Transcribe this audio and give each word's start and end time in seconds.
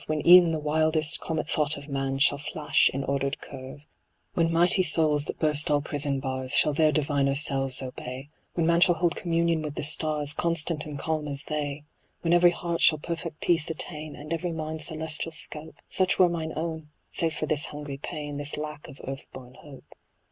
When 0.07 0.25
e'en 0.27 0.49
the 0.51 0.57
wildest 0.57 1.19
comet 1.19 1.47
thought 1.47 1.77
of 1.77 1.87
man 1.87 2.17
Shall 2.17 2.39
flash 2.39 2.89
in 2.91 3.03
ordered 3.03 3.39
curve, 3.39 3.85
When 4.33 4.51
mighty 4.51 4.81
souls, 4.81 5.25
that 5.25 5.37
burst 5.37 5.69
all 5.69 5.79
prison 5.83 6.19
bars. 6.19 6.53
Shall 6.55 6.73
their 6.73 6.91
diviner 6.91 7.35
selves 7.35 7.83
obey. 7.83 8.29
When 8.55 8.65
man 8.65 8.81
shall 8.81 8.95
hold 8.95 9.15
communion 9.15 9.61
with 9.61 9.75
the 9.75 9.83
stars. 9.83 10.33
Constant 10.33 10.87
and 10.87 10.97
calm 10.97 11.27
as 11.27 11.43
they. 11.43 11.53
THE 11.53 11.59
ASTRONOMER. 11.61 11.83
When 12.21 12.33
every 12.33 12.49
heart 12.49 12.81
shall 12.81 12.97
perfect 12.97 13.41
peace 13.41 13.69
attain, 13.69 14.15
And 14.15 14.33
every 14.33 14.51
mind 14.53 14.81
celestial 14.81 15.31
scope; 15.33 15.75
Such 15.87 16.17
were 16.17 16.29
mine 16.29 16.53
own, 16.55 16.89
save 17.11 17.35
for 17.35 17.45
this 17.45 17.67
hungry 17.67 17.97
pain, 17.99 18.37
This 18.37 18.57
lack 18.57 18.87
of 18.87 18.99
earth 19.03 19.27
born 19.31 19.53
hope. 19.61 19.83